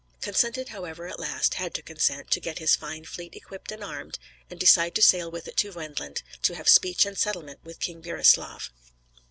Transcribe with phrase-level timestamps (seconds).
[0.19, 4.17] Consented, however, at last, had to consent, to get his fine fleet equipped and armed,
[4.49, 8.01] and decide to sail with it to Wendland to have speech and settlement with King
[8.01, 8.71] Burislav.